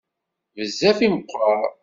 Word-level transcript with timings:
Bezzaf 0.55 0.97
i 1.05 1.07
meqqer. 1.13 1.61